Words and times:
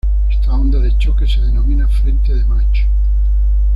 Esta 0.31 0.51
onda 0.51 0.79
de 0.79 0.97
choque 0.97 1.27
se 1.27 1.39
denomina 1.41 1.87
frente 1.87 2.33
de 2.33 2.43
Mach. 2.45 2.87